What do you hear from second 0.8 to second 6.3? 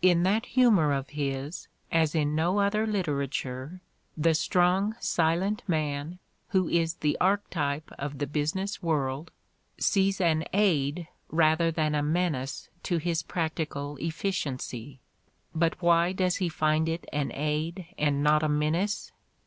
of his, as in no other literature, the "strong, silent man"